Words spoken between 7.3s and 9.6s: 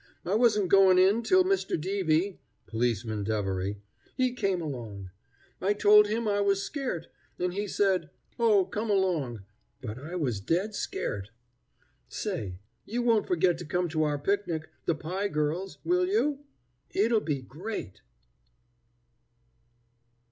and he said: 'Oh, come along.'